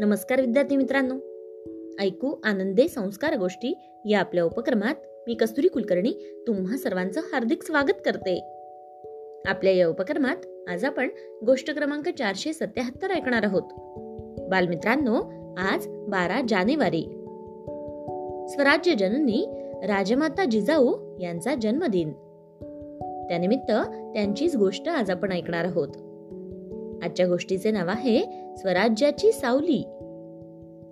नमस्कार 0.00 0.40
विद्यार्थी 0.40 0.76
मित्रांनो. 0.76 1.14
ऐकू 2.00 2.34
आनंदे 2.44 2.88
संस्कार 2.88 3.36
गोष्टी 3.36 3.78
या 4.08 4.20
आपल्या 4.20 4.44
उपक्रमात 4.44 4.94
मी 5.26 5.34
कस्तुरी 5.34 5.68
कुलकर्णी 5.68 6.42
तुम्हा 6.46 6.76
सर्वांचं 6.76 7.20
हार्दिक 7.20 7.62
स्वागत 7.62 8.00
करते. 8.04 8.40
आपल्या 9.46 9.72
या 9.72 9.88
उपक्रमात 9.88 10.68
आज 10.68 10.84
आपण 10.84 11.08
गोष्ट 11.46 11.70
क्रमांक 11.70 12.08
चारशे 12.08 12.52
सत्याहत्तर 12.52 13.10
ऐकणार 13.10 13.42
आहोत. 13.42 13.62
बालमित्रांनो 14.50 15.14
आज 15.58 15.86
बारा 15.88 16.40
जानेवारी. 16.48 17.02
स्वराज्य 18.48 18.94
जननी 18.94 19.46
राजमाता 19.86 20.44
जिजाऊ 20.44 21.18
यांचा 21.20 21.54
जन्मदिन. 21.54 22.12
त्यानिमित्त 23.28 23.72
त्यांचीच 24.14 24.56
गोष्ट 24.56 24.88
आज 24.88 25.10
आपण 25.10 25.32
ऐकणार 25.32 25.64
आहोत. 25.64 25.88
आजच्या 27.02 27.26
गोष्टीचे 27.26 27.70
नाव 27.70 27.88
आहे 27.88 28.22
स्वराज्याची 28.56 29.32
सावली. 29.32 29.82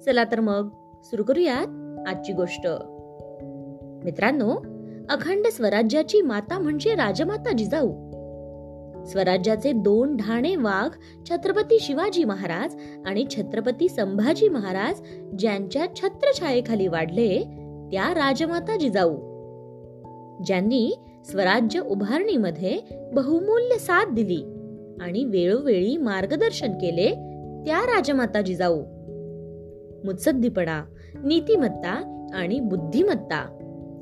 चला 0.06 0.24
तर 0.24 0.40
मग 0.40 0.68
सुरू 1.04 1.24
करूयात 1.24 1.66
आजची 2.08 2.32
गोष्ट. 2.32 2.66
मित्रांनो 4.04 4.56
अखंड 5.10 5.46
स्वराज्याची 5.46 6.20
माता 6.20 6.58
म्हणजे 6.58 6.94
राजमाता 6.94 7.52
जिजाऊ. 7.52 8.08
स्वराज्याचे 9.06 9.72
दोन 9.72 10.16
ढाणे 10.16 10.56
वाघ 10.56 10.90
छत्रपती 11.30 11.78
शिवाजी 11.80 12.24
महाराज 12.24 12.76
आणि 13.06 13.24
छत्रपती 13.30 13.88
संभाजी 13.88 14.48
महाराज 14.48 15.00
ज्यांच्या 15.38 15.86
छत्रछायेखाली 15.96 16.86
वाढले 16.86 17.42
त्या 17.92 18.14
राजमाता 18.14 18.76
जिजाऊ. 18.76 19.16
ज्यांनी 20.46 20.94
स्वराज्य 21.24 21.80
उभारणीमध्ये 21.80 22.78
बहुमूल्य 23.12 23.78
साथ 23.78 24.12
दिली. 24.12 24.57
आणि 25.00 25.24
वेळोवेळी 25.24 25.96
मार्गदर्शन 25.96 26.72
केले 26.72 27.10
त्या 27.66 27.80
राजमाता 27.86 28.40
जिजाऊ 28.40 28.82
मुत्सद्दीपणा 30.04 30.84
नीतिमत्ता 31.24 32.24
आणि 32.34 32.60
बुद्धिमत्ता 32.60 33.54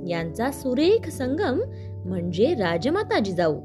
यांचा 0.08 0.50
सुरेख 0.50 1.08
संगम 1.08 1.60
म्हणजे 2.04 2.54
राजमाता 2.54 3.18
जिजाऊ 3.18 3.60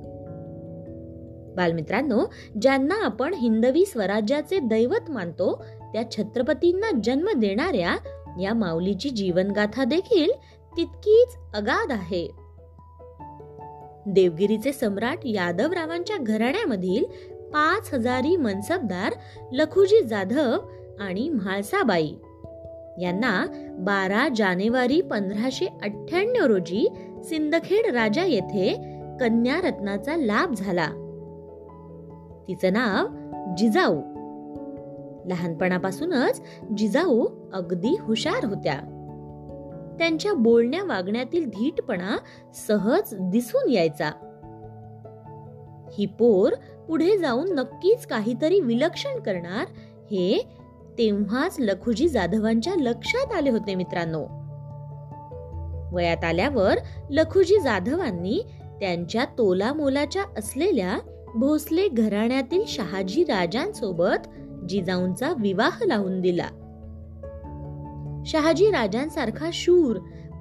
बालमित्रांनो 1.56 2.26
ज्यांना 2.62 2.96
आपण 3.06 3.34
हिंदवी 3.34 3.86
स्वराज्याचे 3.86 4.60
दैवत 4.60 5.12
मानतो 5.12 5.64
त्या 5.94 6.12
छत्रपतींना 6.12 6.92
जन्म 7.04 7.40
देणाऱ्या 7.40 7.96
या 8.42 8.54
माऊलीची 8.54 9.10
जीवनगाथा 9.10 9.84
देखील 9.84 10.32
तितकीच 10.78 11.36
अगाध 11.54 11.92
आहे. 11.92 12.41
देवगिरीचे 14.06 14.74
सम्राट 14.74 15.18
यादवरावांच्या 15.26 16.18
घराण्यामधील 16.18 17.04
पाच 17.54 17.94
हजारी 17.94 18.36
मनसबदार 18.36 19.14
लखुजी 19.52 20.02
जाधव 20.02 20.58
आणि 21.00 21.30
म्हाळसाबाई. 21.30 22.14
यांना 23.02 23.46
बारा 23.80 24.28
जानेवारी 24.36 25.02
पंधराशे 25.02 25.66
अठ्ठ्याण्णव 25.66 26.46
रोजी 26.46 26.88
सिंदखेड 27.24 27.94
राजा 27.96 28.26
येथे 28.26 28.74
कन्या 29.20 29.68
रत्नाचा 29.68 30.16
लाभ 30.18 30.54
झाला. 30.54 30.88
तिचं 32.48 32.74
नाव 32.74 33.08
जिजाऊ. 33.58 33.96
लहानपणापासूनच 35.26 36.42
जिजाऊ 36.78 37.28
अगदी 37.54 37.98
हुशार 38.02 38.46
होत्या. 38.46 39.01
त्यांच्या 40.02 40.34
बोलण्या 40.34 40.84
वागण्यातील 40.84 41.46
धीटपणा 41.46 42.18
सहज 42.68 43.14
दिसून 43.14 43.70
यायचा. 43.70 44.12
ही 45.94 46.06
पोर 46.06 46.54
पुढे 46.88 47.18
जाऊन 47.18 47.52
नक्कीच 47.52 48.06
काहीतरी 48.06 48.60
विलक्षण 48.60 49.20
करणार 49.20 49.66
हे 50.12 50.48
तेव्हाच 50.98 51.56
लखुजी 51.60 52.08
जाधवांच्या 52.08 52.74
लक्षात 52.76 53.34
आले 53.34 53.50
होते 53.50 53.76
मित्रांनो. 53.76 54.24
वयात 55.96 56.24
आल्यावर 56.24 56.76
लखुजी 57.10 57.60
जाधवांनी 57.60 58.42
त्यांच्या 58.80 59.26
तोला 59.38 59.74
मोलाच्या 59.74 60.24
असलेल्या 60.38 60.98
भोसले 61.36 61.88
घराण्यातील 61.88 62.64
शहाजी 62.68 63.24
राजांसोबत 63.24 64.28
जिजाऊंचा 64.70 65.34
विवाह 65.40 65.84
लावून 65.84 66.22
दिला. 66.22 66.48
शहाजी 68.26 68.68
राजांसारखा 68.68 69.50
शूर 69.54 69.96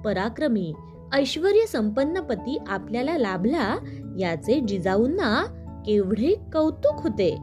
पराक्रमी 0.05 0.73
ऐश्वर 1.13 1.65
संपन्न 1.67 2.21
पती 2.21 2.57
आपल्याला 2.67 3.17
लाभला 3.17 3.77
याचे 4.19 4.59
जिजाऊंना 4.59 5.43
केवढे 5.85 6.35
कौतुक 6.53 7.01
होते. 7.03 7.35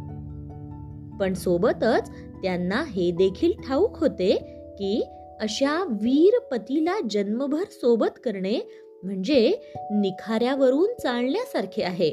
पण 1.20 1.34
सोबतच 1.34 2.10
त्यांना 2.42 2.84
हे 2.86 3.10
देखील 3.10 3.52
ठाऊक 3.68 3.98
होते 3.98 4.36
की 4.78 5.04
अशा 5.40 5.84
वीर 6.02 6.38
पतीला 6.38 6.94
जन्मभर 7.10 7.64
सोबत 7.70 8.18
करणे 8.24 8.84
म्हणजे 9.02 9.72
निखाऱ्यावरून 9.90 10.92
चालण्यासारखे 11.02 11.82
आहे. 11.82 12.10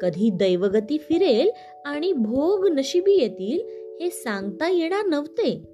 कधी 0.00 0.30
दैवगती 0.30 0.98
फिरेल 0.98 1.50
आणि 1.84 2.12
भोग 2.12 2.66
नशिबी 2.66 3.12
येतील 3.12 3.82
हे 4.00 4.10
सांगता 4.10 4.68
येणार 4.68 5.06
नव्हते. 5.06 5.71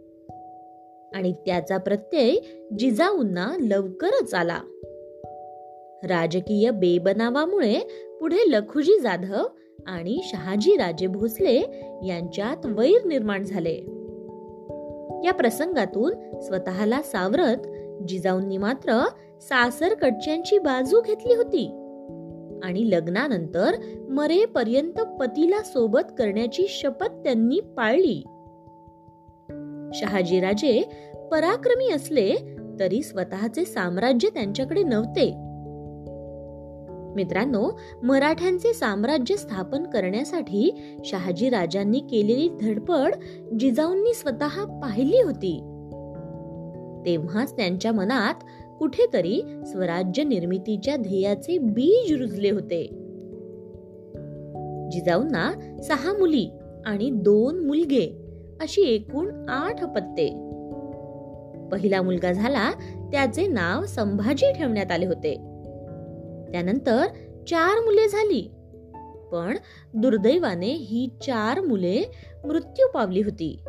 आणि 1.15 1.33
त्याचा 1.33 1.77
प्रत्यय 1.77 2.35
जिजाऊंना 2.79 3.57
लवकरच 3.61 4.35
आला. 4.35 4.61
राजकीय 6.05 6.71
बेबनावामुळे 6.71 7.79
पुढे 8.21 8.51
लखुजी 8.51 9.01
जाधव 9.01 9.47
आणि 9.87 10.21
शहाजी 10.25 10.77
राजे 10.77 11.07
भोसले 11.07 11.57
यांच्यात 12.07 12.67
वैर 12.67 13.05
निर्माण 13.05 13.45
झाले. 13.45 13.75
या 15.25 15.33
प्रसंगातून 15.33 16.41
स्वतःला 16.41 17.03
सावरत 17.03 17.57
जिजाऊंनी 18.09 18.57
मात्र 18.57 19.05
सासरकडच्यांची 19.41 20.59
बाजू 20.59 21.01
घेतली 21.01 21.35
होती 21.35 21.67
आणि 22.63 22.91
लग्नानंतर 22.91 23.75
मरेपर्यंत 24.09 24.93
पतीला 24.93 25.63
सोबत 25.63 26.13
करण्याची 26.19 26.67
शपथ 26.69 27.07
त्यांनी 27.07 27.61
पाळली. 27.61 28.23
शहाजीराजे 29.95 30.83
पराक्रमी 31.31 31.93
असले 31.93 32.35
तरी 32.81 33.03
स्वतःचे 33.03 33.65
साम्राज्य 33.65 34.29
त्यांच्याकडे 34.29 34.83
नव्हते. 34.83 35.49
मित्रांनो 37.15 37.71
मराठ्यांचे 38.03 38.75
साम्राज्य 38.75 39.37
स्थापन 39.37 39.83
करण्यासाठी 39.85 40.75
शहाजी 41.05 41.51
राजांनी 41.51 41.99
केलेली 41.99 42.49
धडपड 42.61 43.15
जिजाऊंनी 43.59 44.15
स्वतः 44.15 44.65
पाहिली 44.65 45.21
होती. 45.21 45.59
तेव्हाच 47.07 47.57
त्यांच्या 47.57 47.93
मनात 47.93 48.35
कुठेतरी 48.79 49.43
स्वराज्य 49.67 50.25
निर्मितीच्या 50.25 50.97
ध्येयाचे 50.97 51.59
बीज 51.59 52.13
रुजले 52.13 52.51
होते. 52.51 52.83
जिजाऊंना 54.91 55.79
सहा 55.83 56.13
मुली 56.13 56.51
आणि 56.87 57.11
दोन 57.11 57.67
मुलगे. 57.67 58.18
अशी 58.61 58.83
एकूण 58.83 59.49
आठ 59.49 59.85
पत्ते. 59.85 60.29
पहिला 61.73 62.03
मुलगा 62.03 62.33
झाला 62.33 62.71
त्याचे 63.13 63.47
नाव 63.47 63.87
संभाजी 63.87 64.53
ठेवण्यात 64.53 64.93
आले 64.93 65.07
होते. 65.07 65.35
त्यानंतर 66.53 67.07
चार 67.49 67.81
मुले 67.85 68.09
झाली. 68.09 68.51
पण 69.33 69.57
दुर्दैवाने 69.95 70.73
ही 70.73 71.09
चार 71.27 71.61
मुले 71.61 72.03
मृत्यू 72.45 72.87
पावली 72.95 73.23
होती. 73.23 73.65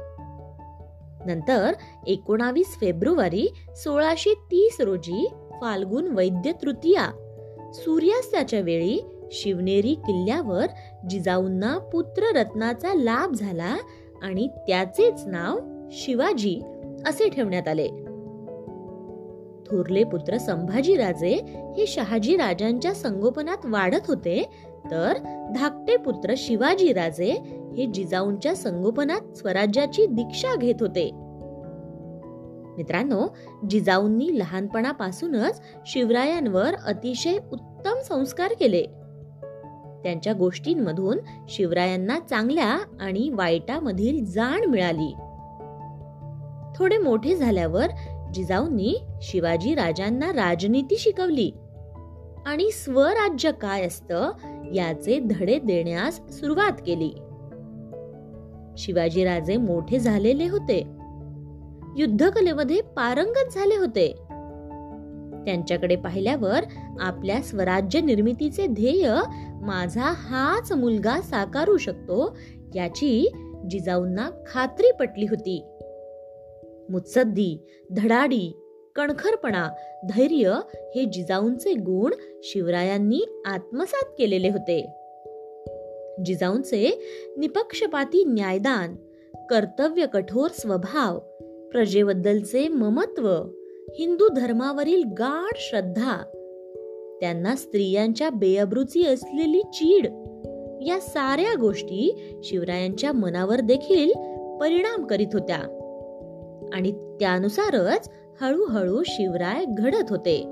नंतर 1.26 1.74
एकोणावीस 2.08 2.78
फेब्रुवारी 2.80 3.48
सोळाशे 3.76 4.34
तीस 4.34 4.82
रोजी 4.82 5.30
फाल्गुन 5.62 6.08
वैद्य 6.08 6.52
तृतीया 6.52 7.12
सूर्यास्ताच्या 7.74 8.60
वेळी 8.60 9.00
शिवनेरी 9.32 9.94
किल्ल्यावर 9.94 10.66
जिजाऊंना 11.10 11.78
पुत्र 11.78 12.24
रत्नाचा 12.36 12.94
लाभ 12.94 13.34
झाला 13.34 13.78
आणि 14.24 14.48
त्याचेच 14.48 15.26
नाव 15.26 15.60
शिवाजी 15.92 16.62
असे 17.08 17.30
ठेवण्यात 17.30 17.68
आले. 17.68 17.88
थोरले 19.68 20.04
पुत्र 20.04 20.38
संभाजी 20.38 20.96
राजे 20.96 21.34
हे 21.78 21.88
शहाजी 21.88 22.38
राजांच्या 22.38 22.94
संगोपनात 22.94 23.66
वाढत 23.66 24.08
होते 24.08 24.50
तर 24.92 25.14
धाकटे 25.56 25.98
पुत्र 25.98 26.34
शिवाजी 26.38 26.94
राजे 26.94 27.32
हे 27.78 27.86
जिजाऊंच्या 27.86 28.56
संगोपनात 28.56 29.38
स्वराज्याची 29.38 30.06
दीक्षा 30.06 30.56
घेत 30.56 30.76
होते. 30.80 31.12
मित्रांनो 32.78 33.28
जिजाऊंनी 33.70 34.40
लहानपणापासूनच 34.40 35.62
शिवरायांवर 35.86 36.76
अतिशय 36.76 37.38
उत्तम 37.52 38.00
संस्कार 38.08 38.54
केले. 38.60 38.86
त्यांच्या 40.04 40.34
गोष्टींमधून 40.34 41.18
शिवरायांना 41.50 42.20
चांगल्या 42.20 42.78
आणि 43.00 43.30
वाईटामधील 43.30 44.26
जाण 44.26 44.66
मिळाली. 44.66 45.14
थोडे 46.78 46.98
मोठे 46.98 47.36
झाल्यावर 47.36 47.88
जिजाऊंनी 48.34 48.96
शिवाजी 49.22 49.76
राजांना 49.76 50.32
राजनीती 50.32 50.98
शिकवली. 50.98 51.52
आणि 52.46 52.72
स्वराज्य 52.72 53.52
काय 53.52 53.86
असतं 53.86 54.32
याचे 54.74 55.20
धडे 55.20 55.60
देण्यास 55.60 56.16
सुरुवात 56.30 56.72
केली. 56.72 57.12
शिवाजीराजे 58.78 59.58
मोठे 59.58 60.00
झालेले 60.00 60.48
होते. 60.48 60.80
युद्धकलेमध्ये 61.98 62.82
पारंगत 62.82 63.54
झाले 63.54 63.76
होते. 63.76 64.29
त्यांच्याकडे 65.46 65.96
पाहिल्यावर 65.96 66.60
आपल्या 67.00 67.42
स्वराज्य 67.42 68.02
निर्मितीचे 68.02 68.68
ध्येय 68.68 69.12
माझा 69.62 70.14
हाच 70.16 70.72
मुलगा 70.72 71.22
साकारू 71.22 71.78
शकतो 71.78 72.38
याची 72.76 73.32
जिजाऊंना 73.70 74.30
खात्री 74.48 74.92
पटली 75.00 75.26
होती. 75.26 75.66
मुत्सद्दी 76.90 77.58
धडाडी 77.92 78.56
कणखरपणा 78.96 79.70
धैर्य 80.10 80.60
हे 80.96 81.06
जिजाऊंचे 81.06 81.74
गुण 81.74 82.12
शिवरायांनी 82.44 83.42
आत्मसात 83.46 84.10
केलेले 84.18 84.50
होते. 84.50 84.86
जिजाऊंचे 86.26 87.04
निपक्षपाती 87.38 88.24
न्यायदान 88.24 88.96
कर्तव्य 89.50 90.06
कठोर 90.14 90.48
स्वभाव 90.48 91.20
प्रजेबद्दलचे 91.72 92.68
ममत्व 92.68 93.42
हिंदू 93.96 94.28
धर्मावरील 94.28 95.04
गाढ 95.04 95.56
श्रद्धा 95.58 96.18
त्यांना 97.22 97.56
स्त्रियांच्या 97.56 98.30
बेअब्रूची 98.30 99.06
असलेली 99.06 99.62
चीड 99.62 100.06
या 100.82 101.00
साऱ्या 101.00 101.56
गोष्टी 101.60 102.32
शिवरायांच्या 102.44 103.12
मनावर 103.12 103.60
देखील 103.60 104.12
परिणाम 104.62 105.06
करीत 105.06 105.28
होत्या. 105.34 105.58
आणि 106.74 106.92
त्यानुसारच 106.92 108.10
हळूहळू 108.42 109.04
शिवराय 109.06 109.66
घडत 109.68 110.06
होते. 110.10 110.44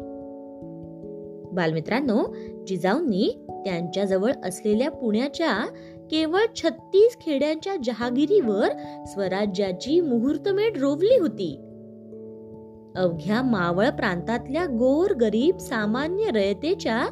बालमित्रांनो 1.51 2.35
जिजाऊंनी 2.67 3.45
त्यांच्याजवळ 3.49 4.31
असलेल्या 4.45 4.91
पुण्याच्या 4.91 5.65
केवळ 6.11 6.41
छत्तीस 6.55 7.17
खेड्यांच्या 7.21 7.75
जहागिरीवर 7.83 8.67
स्वराज्याची 9.05 10.01
मुहूर्तमेढ 10.01 10.77
रोवली 10.77 11.17
होती. 11.19 11.63
अवघ्या 12.97 13.41
मावळ 13.41 13.89
प्रांतातल्या 13.89 14.65
गोर 14.65 15.13
गरीब 15.13 15.57
सामान्य 15.57 16.31
रयतेच्या 16.31 17.05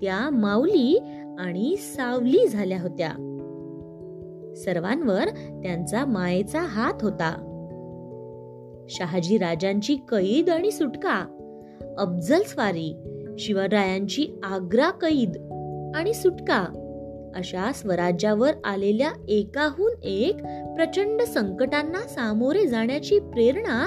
त्या 0.00 0.30
माऊली 0.30 0.98
आणि 1.38 1.76
सावली 1.76 2.48
झाल्या 2.48 2.80
होत्या. 2.80 3.10
सर्वांवर 4.56 5.24
त्यांचा 5.62 6.04
मायेचा 6.04 6.60
हात 6.60 7.02
होता. 7.02 7.46
शहाजी 8.88 9.38
राजांची 9.38 9.94
कैद 9.94 10.50
आणि 10.50 10.70
सुटका 10.70 11.26
अफजल 11.98 12.42
स्वारी 12.42 12.96
शिवरायांची 13.38 14.26
आग्रा 14.44 14.90
कैद 14.90 15.36
आणि 15.94 16.14
सुटका 16.14 16.86
अशा 17.34 17.72
स्वराज्यावर 17.72 18.50
आलेल्या 18.64 19.10
एकाहून 19.28 20.02
एक 20.02 20.36
प्रचंड 20.76 21.22
संकटांना 21.22 21.98
सामोरे 21.98 22.66
जाण्याची 22.66 23.18
प्रेरणा 23.18 23.86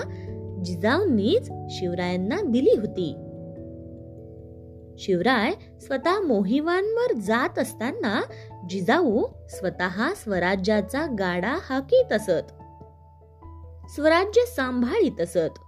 जिजाऊंनीच 0.66 1.52
शिवरायांना 1.70 2.36
दिली 2.42 2.80
होती. 2.80 3.16
शिवराय 4.98 5.52
स्वतः 5.80 6.20
मोहिमांवर 6.20 7.14
जात 7.14 7.60
असताना 7.60 8.22
जिजाऊ 8.70 9.26
स्वतः 9.50 10.14
स्वराज्याचा 10.14 11.06
गाडा 11.20 11.58
हाकीत 11.62 12.14
असत. 12.14 12.52
स्वराज्य 13.96 14.42
सांभाळीत 14.56 15.22
असत. 15.22 15.60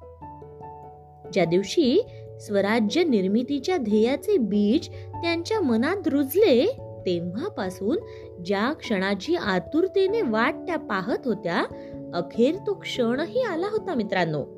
ज्या 1.34 1.46
दिवशी 1.46 2.06
स्वराज्य 2.40 3.04
निर्मितीच्या 3.04 3.78
ध्येयाचे 3.78 4.38
बीज 4.38 4.88
त्यांच्या 4.90 5.60
मनात 5.60 6.08
रुजले 6.08 6.66
तेव्हापासून 7.06 7.98
ज्या 8.46 8.74
क्षणाची 8.74 9.36
आतुरतेने 9.36 10.22
वाट 10.22 10.56
त्या 10.56 10.78
पाहत 10.78 11.18
होत्या 11.26 11.64
अखेर 12.14 12.56
तो 12.68 12.74
क्षणही 12.74 13.42
आला 13.42 13.68
होता 13.72 13.94
मित्रांनो. 13.94 14.55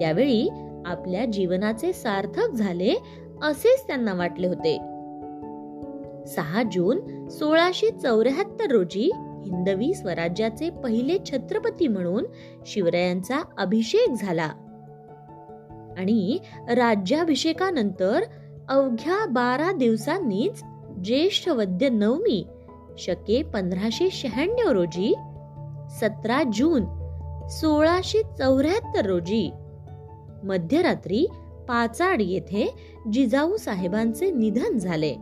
त्यावेळी 0.00 0.48
आपल्या 0.86 1.24
जीवनाचे 1.24 1.92
सार्थक 1.92 2.50
झाले 2.50 2.94
असेच 3.42 3.86
त्यांना 3.86 4.14
वाटले 4.14 4.46
होते. 4.46 4.76
सहा 6.26 6.62
जून 6.72 7.28
सोळाशे 7.28 7.90
चौऱ्याहत्तर 7.90 8.70
रोजी 8.70 9.10
हिंदवी 9.16 9.94
स्वराज्याचे 9.94 10.70
पहिले 10.70 11.18
छत्रपती 11.24 11.88
म्हणून 11.88 12.24
शिवरायांचा 12.66 13.38
अभिषेक 13.58 14.10
झाला. 14.10 14.48
आणि 15.98 16.38
राज्याभिषेकानंतर 16.68 18.20
अवघ्या 18.68 19.26
बारा 19.26 19.72
दिवसांनीच 19.72 20.62
ज्येष्ठ 21.04 21.48
वद्य 21.48 21.88
नवमी 21.88 22.46
शके 22.98 23.42
पंधराशे 23.42 24.08
शहाण्णव 24.12 24.70
रोजी 24.70 25.14
सतरा 25.90 26.42
जून 26.54 26.82
सोळाशे 27.48 28.22
चौऱ्याहत्तर 28.38 29.06
रोजी 29.06 29.50
मध्यरात्री 30.44 31.26
पाचाड 31.68 32.20
येथे 32.20 32.74
जिजाऊ 33.12 33.56
साहेबांचे 33.56 34.30
निधन 34.30 34.78
झाले. 34.78 35.14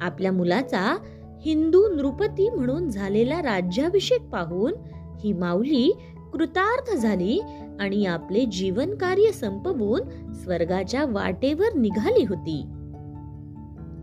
आपल्या 0.00 0.32
मुलाचा 0.32 0.96
हिंदू 1.40 1.88
नृपती 1.88 2.50
म्हणून 2.50 2.88
झालेला 2.90 3.42
राज्याभिषेक 3.42 4.20
पाहून 4.20 4.72
ही 5.20 5.32
माऊली 5.32 5.96
कृतार्थ 6.32 6.94
झाली 6.94 7.40
आणि 7.80 8.06
आपले 8.06 8.44
जीवन 8.44 8.94
कार्य 8.94 9.32
संपवून 9.32 10.32
स्वर्गाच्या 10.32 11.04
वाटेवर 11.04 11.74
निघाली 11.74 12.24
होती. 12.24 12.62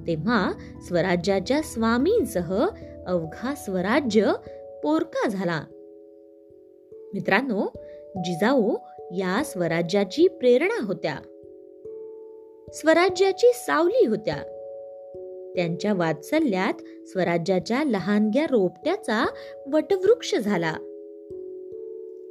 तेव्हा 0.07 0.51
स्वराज्याच्या 0.88 1.62
स्वामींसह 1.62 2.65
अवघा 3.07 3.53
स्वराज्य 3.56 4.33
पोरका 4.83 5.29
झाला. 5.29 5.63
मित्रांनो 7.13 7.65
जिजाऊ 8.15 8.75
या 9.13 9.43
स्वराज्याची 9.43 10.27
प्रेरणा 10.27 10.85
होत्या. 10.85 11.15
स्वराज्याची 12.73 13.47
सावली 13.53 14.05
होत्या. 14.05 14.35
त्यांच्या 15.55 15.93
वात्सल्यात 15.93 17.07
स्वराज्याच्या 17.07 17.83
लहानग्या 17.83 18.45
रोपट्याचा 18.49 19.25
वटवृक्ष 19.71 20.35
झाला. 20.35 20.73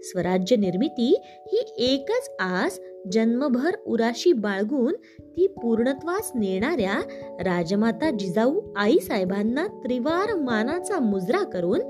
स्वराज्य 0.02 0.56
निर्मिती 0.56 1.16
ही 1.22 1.74
एकच 1.76 2.30
आस 2.40 2.80
जन्मभर 3.12 3.70
उराशी 3.86 4.32
बाळगून 4.32 4.92
ती 5.20 5.46
पूर्णत्वास 5.46 6.32
नेणाऱ्या 6.34 7.00
राजमाता 7.40 8.10
जिजाऊ 8.10 8.60
आई 8.76 8.98
साहेबांना 8.98 9.66
त्रिवार 9.66 10.34
मानाचा 10.34 10.98
मुजरा 10.98 11.44
करून 11.44 11.80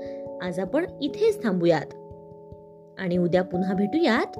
आज 0.41 0.59
आपण 0.59 0.85
इथेच 1.01 1.43
थांबूयात. 1.43 1.93
आणि 2.99 3.17
उद्या 3.17 3.41
पुन्हा 3.41 3.73
भेटूयात. 3.73 4.39